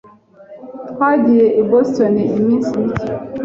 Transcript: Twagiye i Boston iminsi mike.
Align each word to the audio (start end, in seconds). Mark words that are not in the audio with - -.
Twagiye 0.91 1.45
i 1.61 1.63
Boston 1.69 2.15
iminsi 2.39 2.69
mike. 2.83 3.09